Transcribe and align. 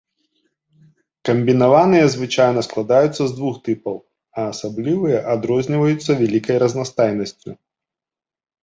Камбінаваныя 1.27 2.05
звычайна 2.15 2.63
складаюцца 2.69 3.19
з 3.25 3.29
двух 3.37 3.55
тыпаў, 3.69 3.97
а 4.39 4.47
асаблівыя 4.55 5.17
адрозніваюцца 5.37 6.11
вялікай 6.25 6.57
разнастайнасцю. 6.67 7.51